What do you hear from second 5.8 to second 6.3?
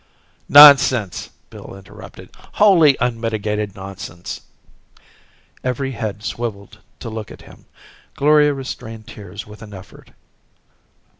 head